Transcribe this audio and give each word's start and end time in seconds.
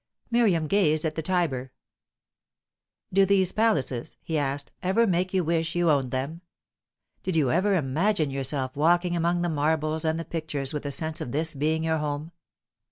Miriam 0.31 0.65
gazed 0.65 1.05
at 1.05 1.13
the 1.13 1.21
Tiber. 1.21 1.71
"Do 3.13 3.23
these 3.23 3.51
palaces," 3.51 4.17
he 4.23 4.35
asked, 4.35 4.71
"ever 4.81 5.05
make 5.05 5.31
you 5.31 5.43
wish 5.43 5.75
you 5.75 5.91
owned 5.91 6.09
them? 6.09 6.41
Did 7.21 7.35
you 7.35 7.51
ever 7.51 7.75
imagine 7.75 8.31
yourself 8.31 8.75
walking 8.75 9.15
among 9.15 9.43
the 9.43 9.47
marbles 9.47 10.03
and 10.03 10.19
the 10.19 10.25
pictures 10.25 10.73
with 10.73 10.81
the 10.81 10.91
sense 10.91 11.21
of 11.21 11.31
this 11.33 11.53
being 11.53 11.83
your 11.83 11.99
home?" 11.99 12.31